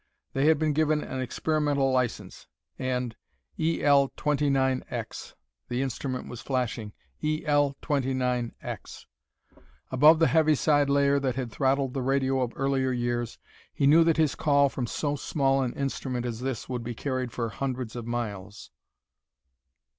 [0.33, 2.47] They had been given an experimental license,
[2.79, 3.15] and
[3.55, 5.35] "E L 29 X"
[5.69, 6.93] the instrument was flashing,
[7.23, 9.05] "E L 29 X."
[9.91, 13.37] Above the heaviside layer that had throttled the radio of earlier years,
[13.71, 17.31] he knew that his call from so small an instrument as this would be carried
[17.31, 18.71] for hundreds of miles.